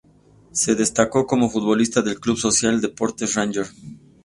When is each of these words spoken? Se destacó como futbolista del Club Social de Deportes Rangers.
Se 0.51 0.73
destacó 0.73 1.27
como 1.27 1.47
futbolista 1.47 2.01
del 2.01 2.19
Club 2.19 2.35
Social 2.35 2.81
de 2.81 2.87
Deportes 2.87 3.35
Rangers. 3.35 3.71